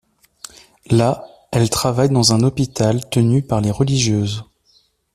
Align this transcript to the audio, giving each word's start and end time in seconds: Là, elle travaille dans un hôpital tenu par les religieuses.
Là, 0.89 1.27
elle 1.51 1.69
travaille 1.69 2.09
dans 2.09 2.33
un 2.33 2.41
hôpital 2.41 3.07
tenu 3.11 3.43
par 3.43 3.61
les 3.61 3.69
religieuses. 3.69 4.43